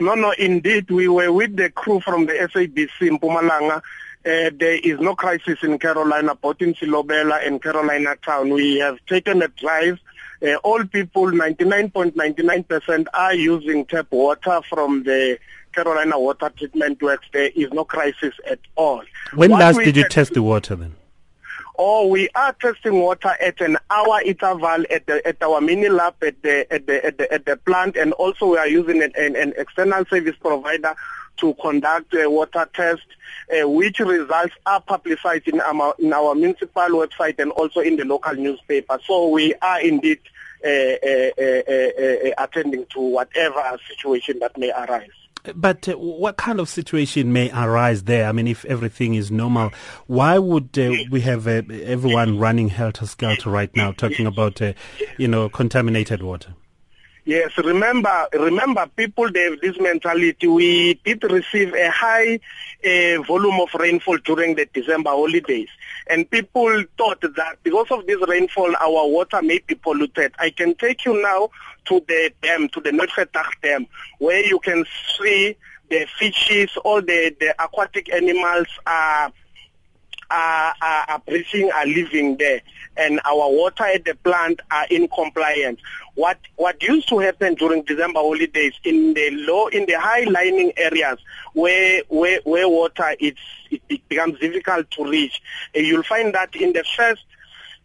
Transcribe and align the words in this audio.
No, 0.00 0.14
no, 0.14 0.32
indeed, 0.32 0.90
we 0.90 1.08
were 1.08 1.32
with 1.32 1.56
the 1.56 1.70
crew 1.70 2.00
from 2.00 2.26
the 2.26 2.32
SABC 2.32 3.08
in 3.08 3.18
Mpumalanga. 3.18 3.78
Uh, 3.78 4.50
there 4.58 4.78
is 4.82 4.98
no 5.00 5.14
crisis 5.14 5.58
in 5.62 5.78
Carolina, 5.78 6.34
both 6.34 6.60
in 6.60 6.74
Silobela 6.74 7.46
and 7.46 7.62
Carolina 7.62 8.16
town. 8.16 8.50
We 8.50 8.76
have 8.78 8.98
taken 9.06 9.40
a 9.42 9.48
drive. 9.48 9.98
Uh, 10.42 10.56
all 10.56 10.84
people, 10.84 11.26
99.99% 11.26 13.06
are 13.14 13.34
using 13.34 13.86
tap 13.86 14.08
water 14.10 14.60
from 14.68 15.04
the 15.04 15.38
Carolina 15.72 16.18
water 16.18 16.50
treatment 16.56 17.00
works. 17.00 17.26
There 17.32 17.50
is 17.54 17.72
no 17.72 17.84
crisis 17.84 18.34
at 18.50 18.58
all. 18.74 19.02
When 19.34 19.52
what 19.52 19.60
last 19.60 19.78
did 19.78 19.96
you 19.96 20.08
test 20.08 20.34
the 20.34 20.42
water 20.42 20.74
then? 20.74 20.96
Or 21.78 22.10
we 22.10 22.28
are 22.34 22.52
testing 22.54 23.00
water 23.00 23.34
at 23.40 23.60
an 23.60 23.76
hour 23.90 24.20
interval 24.22 24.84
at 24.90 25.06
the 25.06 25.26
at 25.26 25.42
our 25.42 25.60
mini 25.60 25.88
lab 25.88 26.14
at 26.22 26.40
the 26.42 26.72
at 26.72 26.86
the 26.86 27.04
at 27.04 27.18
the, 27.18 27.32
at 27.32 27.44
the 27.44 27.56
plant 27.56 27.96
and 27.96 28.12
also 28.14 28.46
we 28.46 28.58
are 28.58 28.68
using 28.68 29.02
an, 29.02 29.12
an, 29.16 29.52
external 29.56 30.04
service 30.06 30.36
provider 30.40 30.94
to 31.36 31.54
conduct 31.54 32.14
a 32.14 32.28
water 32.28 32.68
test 32.74 33.06
uh, 33.52 33.68
which 33.68 34.00
results 34.00 34.54
are 34.64 34.80
publicized 34.80 35.48
in 35.48 35.60
our 35.60 35.94
in 35.98 36.12
our 36.12 36.34
municipal 36.34 36.88
website 36.88 37.38
and 37.38 37.50
also 37.52 37.80
in 37.80 37.96
the 37.96 38.04
local 38.04 38.34
newspaper. 38.34 38.98
So 39.06 39.28
we 39.28 39.54
are 39.54 39.80
indeed 39.80 40.20
uh, 40.64 40.68
uh 40.68 42.42
attending 42.42 42.86
to 42.86 43.00
whatever 43.00 43.78
situation 43.88 44.38
that 44.40 44.56
may 44.56 44.70
arise 44.70 45.25
but 45.54 45.88
uh, 45.88 45.94
what 45.94 46.36
kind 46.36 46.60
of 46.60 46.68
situation 46.68 47.32
may 47.32 47.50
arise 47.50 48.04
there? 48.04 48.28
I 48.28 48.32
mean, 48.32 48.46
if 48.46 48.64
everything 48.64 49.14
is 49.14 49.30
normal, 49.30 49.72
why 50.06 50.38
would 50.38 50.78
uh, 50.78 50.94
we 51.10 51.20
have 51.22 51.46
uh, 51.46 51.62
everyone 51.70 52.38
running 52.38 52.68
helter 52.68 53.06
skelter 53.06 53.50
right 53.50 53.74
now, 53.76 53.92
talking 53.92 54.26
about, 54.26 54.60
uh, 54.60 54.72
you 55.18 55.28
know, 55.28 55.48
contaminated 55.48 56.22
water? 56.22 56.54
Yes, 57.26 57.58
remember, 57.58 58.28
remember, 58.34 58.86
people 58.94 59.28
they 59.32 59.50
have 59.50 59.60
this 59.60 59.80
mentality. 59.80 60.46
We 60.46 60.94
did 61.04 61.24
receive 61.24 61.74
a 61.74 61.90
high 61.90 62.38
uh, 62.84 63.20
volume 63.22 63.60
of 63.60 63.68
rainfall 63.76 64.18
during 64.18 64.54
the 64.54 64.64
December 64.72 65.10
holidays, 65.10 65.66
and 66.06 66.30
people 66.30 66.84
thought 66.96 67.20
that 67.22 67.58
because 67.64 67.88
of 67.90 68.06
this 68.06 68.22
rainfall, 68.28 68.72
our 68.76 69.08
water 69.08 69.42
may 69.42 69.58
be 69.66 69.74
polluted. 69.74 70.34
I 70.38 70.50
can 70.50 70.76
take 70.76 71.04
you 71.04 71.20
now 71.20 71.50
to 71.86 72.00
the 72.06 72.32
dam, 72.42 72.68
to 72.68 72.80
the 72.80 72.90
Nooitgedacht 72.90 73.60
Dam, 73.60 73.88
where 74.20 74.46
you 74.46 74.60
can 74.60 74.84
see 75.18 75.56
the 75.90 76.06
fishes, 76.20 76.76
all 76.84 77.02
the, 77.02 77.34
the 77.40 77.60
aquatic 77.60 78.12
animals 78.12 78.68
are 78.86 79.32
are, 80.36 80.74
are, 80.82 81.04
are 81.08 81.22
are 81.74 81.86
living 81.86 82.36
there, 82.36 82.60
and 82.96 83.20
our 83.24 83.50
water 83.50 83.84
at 83.84 84.04
the 84.04 84.14
plant 84.14 84.60
are 84.70 84.86
in 84.90 85.08
compliance. 85.08 85.80
What 86.14 86.38
what 86.56 86.82
used 86.82 87.08
to 87.08 87.18
happen 87.18 87.54
during 87.54 87.82
December 87.82 88.20
holidays 88.20 88.74
in 88.84 89.14
the 89.14 89.30
low, 89.32 89.68
in 89.68 89.86
the 89.86 89.98
high 89.98 90.24
lining 90.24 90.72
areas 90.76 91.18
where 91.54 92.02
where 92.08 92.40
where 92.44 92.68
water 92.68 93.14
it's 93.18 93.40
it 93.70 94.08
becomes 94.08 94.38
difficult 94.38 94.90
to 94.92 95.04
reach, 95.04 95.40
you'll 95.74 96.02
find 96.02 96.34
that 96.34 96.54
in 96.54 96.72
the 96.72 96.84
first 96.96 97.24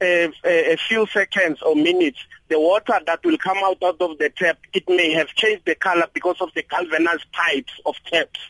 a, 0.00 0.32
a, 0.44 0.76
few 0.76 1.06
seconds 1.06 1.62
or 1.62 1.74
minutes, 1.74 2.18
the 2.48 2.58
water 2.58 2.98
that 3.06 3.24
will 3.24 3.38
come 3.38 3.58
out, 3.58 3.82
out 3.82 4.00
of 4.00 4.18
the 4.18 4.30
tap, 4.30 4.58
it 4.72 4.88
may 4.88 5.12
have 5.12 5.28
changed 5.28 5.64
the 5.64 5.74
color 5.74 6.06
because 6.12 6.36
of 6.40 6.50
the 6.54 6.62
galvanized 6.62 7.26
pipes 7.32 7.72
of 7.86 7.94
taps. 8.06 8.40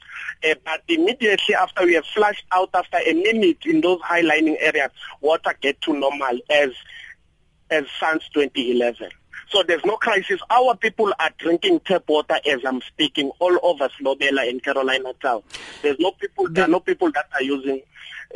Uh, 0.48 0.54
but 0.64 0.82
immediately 0.88 1.54
after 1.54 1.84
we 1.84 1.94
have 1.94 2.04
flushed 2.06 2.44
out 2.52 2.70
after 2.74 2.98
a 2.98 3.12
minute 3.12 3.58
in 3.64 3.80
those 3.80 4.00
high 4.02 4.20
lining 4.20 4.56
areas, 4.58 4.90
water 5.20 5.54
get 5.60 5.80
to 5.82 5.92
normal 5.92 6.38
as 6.50 6.70
as 7.70 7.84
since 7.98 8.24
2011. 8.34 9.10
So 9.50 9.62
there's 9.62 9.84
no 9.84 9.96
crisis. 9.96 10.40
Our 10.50 10.76
people 10.76 11.12
are 11.18 11.30
drinking 11.38 11.80
tap 11.80 12.04
water 12.08 12.38
as 12.46 12.60
I'm 12.66 12.80
speaking 12.82 13.30
all 13.38 13.58
over 13.62 13.88
Silobela 13.88 14.48
and 14.48 14.62
Carolina 14.62 15.12
Town. 15.22 15.42
There's 15.82 15.98
no 15.98 16.12
people, 16.12 16.48
there 16.50 16.64
are 16.64 16.68
no 16.68 16.80
people 16.80 17.10
that 17.12 17.28
are 17.34 17.42
using 17.42 17.82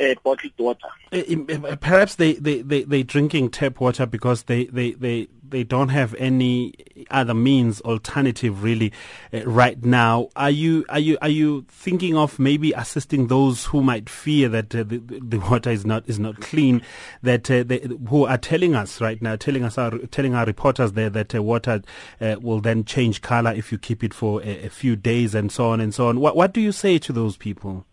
uh, 0.00 0.14
bottled 0.22 0.52
water. 0.58 0.88
Uh, 1.12 1.76
perhaps 1.76 2.16
they, 2.16 2.34
they, 2.34 2.62
they, 2.62 2.82
they 2.82 3.02
drinking 3.02 3.50
tap 3.50 3.80
water 3.80 4.06
because 4.06 4.44
they, 4.44 4.66
they, 4.66 4.92
they, 4.92 5.28
they 5.50 5.64
don't 5.64 5.88
have 5.88 6.14
any 6.16 6.74
other 7.10 7.34
means 7.34 7.80
alternative 7.82 8.62
really 8.62 8.92
uh, 9.32 9.44
right 9.44 9.82
now. 9.84 10.28
Are 10.36 10.50
you 10.50 10.84
are 10.88 10.98
you 10.98 11.18
are 11.22 11.28
you 11.28 11.64
thinking 11.68 12.16
of 12.16 12.38
maybe 12.38 12.72
assisting 12.72 13.28
those 13.28 13.64
who 13.66 13.82
might 13.82 14.10
fear 14.10 14.48
that 14.50 14.74
uh, 14.74 14.82
the, 14.82 14.98
the 14.98 15.38
water 15.38 15.70
is 15.70 15.86
not 15.86 16.08
is 16.08 16.18
not 16.18 16.40
clean 16.40 16.82
that 17.22 17.50
uh, 17.50 17.62
they, 17.62 17.78
who 18.08 18.26
are 18.26 18.38
telling 18.38 18.74
us 18.74 19.00
right 19.00 19.20
now 19.22 19.36
telling 19.36 19.64
us 19.64 19.78
our 19.78 19.96
telling 20.08 20.34
our 20.34 20.44
reporters 20.44 20.92
there 20.92 21.10
that 21.10 21.32
water 21.34 21.82
will 22.20 22.60
then 22.60 22.84
change 22.84 23.22
color 23.22 23.52
if 23.52 23.72
you 23.72 23.78
keep 23.78 24.04
it 24.04 24.12
for 24.12 24.42
a, 24.42 24.66
a 24.66 24.68
few 24.68 24.96
days 24.96 25.34
and 25.34 25.50
so 25.50 25.70
on 25.70 25.80
and 25.80 25.94
so 25.94 26.08
on. 26.08 26.20
What 26.20 26.36
what 26.36 26.52
do 26.52 26.60
you 26.60 26.72
say 26.72 26.98
to 26.98 27.12
those 27.12 27.36
people 27.36 27.86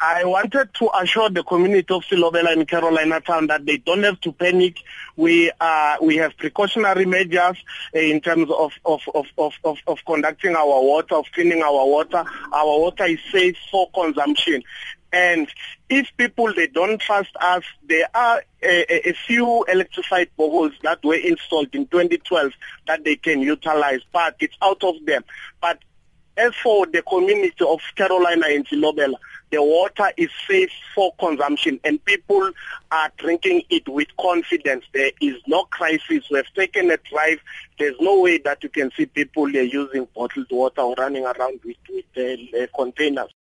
I 0.00 0.24
wanted 0.24 0.74
to 0.74 0.90
assure 1.00 1.30
the 1.30 1.44
community 1.44 1.94
of 1.94 2.02
Silobela 2.04 2.52
and 2.52 2.66
Carolina 2.66 3.20
Town 3.20 3.46
that 3.46 3.64
they 3.64 3.76
don't 3.76 4.02
have 4.02 4.20
to 4.22 4.32
panic. 4.32 4.78
We 5.16 5.52
uh, 5.60 5.96
we 6.02 6.16
have 6.16 6.36
precautionary 6.36 7.06
measures 7.06 7.56
uh, 7.94 7.98
in 7.98 8.20
terms 8.20 8.50
of 8.50 8.72
of, 8.84 9.02
of, 9.14 9.26
of, 9.38 9.52
of, 9.64 9.78
of 9.86 9.98
conducting 10.04 10.56
our 10.56 10.82
water, 10.82 11.14
of 11.14 11.26
cleaning 11.32 11.62
our 11.62 11.86
water. 11.86 12.24
Our 12.52 12.78
water 12.80 13.04
is 13.04 13.20
safe 13.30 13.56
for 13.70 13.88
consumption. 13.94 14.62
And 15.12 15.46
if 15.88 16.08
people 16.16 16.52
they 16.52 16.66
don't 16.66 17.00
trust 17.00 17.30
us, 17.40 17.62
there 17.88 18.08
are 18.12 18.42
a, 18.62 19.10
a, 19.10 19.12
few 19.12 19.64
electrified 19.64 20.28
boreholes 20.36 20.72
that 20.82 21.04
were 21.04 21.14
installed 21.14 21.72
in 21.72 21.86
2012 21.86 22.50
that 22.88 23.04
they 23.04 23.14
can 23.14 23.40
utilize, 23.40 24.00
but 24.12 24.34
it's 24.40 24.56
out 24.60 24.82
of 24.82 24.96
them. 25.06 25.22
But 25.60 25.78
as 26.36 26.52
for 26.56 26.86
the 26.86 27.02
community 27.02 27.64
of 27.64 27.80
Carolina 27.94 28.46
and 28.48 28.66
Silobela, 28.66 29.14
the 29.50 29.62
water 29.62 30.10
is 30.16 30.30
safe 30.48 30.70
for 30.94 31.14
consumption 31.18 31.78
and 31.84 32.04
people 32.04 32.50
are 32.90 33.12
drinking 33.18 33.62
it 33.70 33.88
with 33.88 34.08
confidence. 34.20 34.84
There 34.92 35.12
is 35.20 35.36
no 35.46 35.64
crisis. 35.64 36.24
We 36.30 36.38
have 36.38 36.52
taken 36.54 36.90
a 36.90 36.96
drive. 36.96 37.40
There's 37.78 37.94
no 38.00 38.20
way 38.20 38.38
that 38.38 38.62
you 38.62 38.68
can 38.68 38.90
see 38.96 39.06
people 39.06 39.48
using 39.48 40.08
bottled 40.14 40.46
water 40.50 40.80
or 40.80 40.94
running 40.96 41.24
around 41.24 41.60
with, 41.64 41.76
with 41.88 42.52
uh, 42.54 42.66
containers. 42.76 43.30